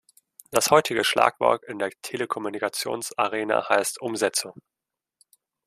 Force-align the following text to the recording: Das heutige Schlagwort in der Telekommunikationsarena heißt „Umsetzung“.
Das 0.49 0.71
heutige 0.71 1.03
Schlagwort 1.03 1.63
in 1.63 1.77
der 1.77 1.91
Telekommunikationsarena 2.01 3.69
heißt 3.69 4.01
„Umsetzung“. 4.01 4.59